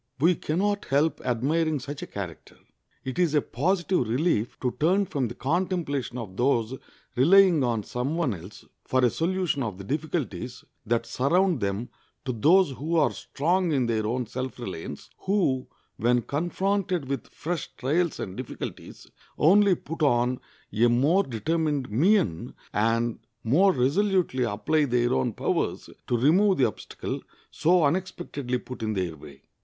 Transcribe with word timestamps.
We 0.19 0.33
can 0.33 0.57
not 0.57 0.85
help 0.85 1.21
admiring 1.23 1.79
such 1.79 2.01
a 2.01 2.07
character. 2.07 2.57
It 3.05 3.19
is 3.19 3.35
a 3.35 3.41
positive 3.43 4.07
relief 4.09 4.59
to 4.61 4.75
turn 4.79 5.05
from 5.05 5.27
the 5.27 5.35
contemplation 5.35 6.17
of 6.17 6.37
those 6.37 6.75
relying 7.15 7.63
on 7.63 7.83
some 7.83 8.15
one 8.17 8.33
else 8.33 8.65
for 8.83 9.05
a 9.05 9.11
solution 9.11 9.61
of 9.61 9.77
the 9.77 9.83
difficulties 9.83 10.63
that 10.87 11.05
surround 11.05 11.59
them 11.59 11.89
to 12.25 12.31
those 12.31 12.71
who 12.71 12.95
are 12.95 13.11
strong 13.11 13.71
in 13.71 13.85
their 13.85 14.07
own 14.07 14.25
self 14.25 14.57
reliance, 14.57 15.11
who, 15.19 15.67
when 15.97 16.23
confronted 16.23 17.07
with 17.07 17.27
fresh 17.27 17.67
trials 17.77 18.19
and 18.19 18.35
difficulties, 18.37 19.05
only 19.37 19.75
put 19.75 20.01
on 20.01 20.39
a 20.73 20.87
more 20.89 21.21
determined 21.23 21.91
mien, 21.91 22.55
and 22.73 23.19
more 23.43 23.71
resolutely 23.71 24.45
apply 24.45 24.85
their 24.85 25.13
own 25.13 25.31
powers 25.31 25.91
to 26.07 26.17
remove 26.17 26.57
the 26.57 26.65
obstacle 26.65 27.21
so 27.51 27.83
unexpectedly 27.83 28.57
put 28.57 28.81
in 28.81 28.93
their 28.93 29.15
way. 29.15 29.43